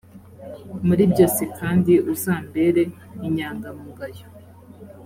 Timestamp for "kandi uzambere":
1.57-2.81